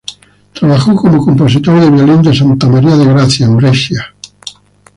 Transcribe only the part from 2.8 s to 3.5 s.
de Gracia